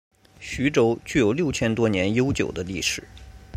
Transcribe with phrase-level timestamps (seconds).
[0.39, 3.03] 徐州具有六千多年悠久的历史。